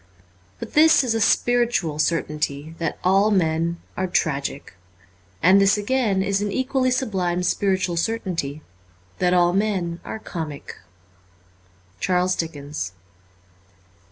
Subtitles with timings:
[0.57, 4.73] But this is a spiritual certainty, that all men are tragic.
[5.43, 8.61] And this again is an equally sublime spiritual certaintyi
[9.19, 10.79] that all men are comic.
[11.99, 12.93] 'Charles Dickens.'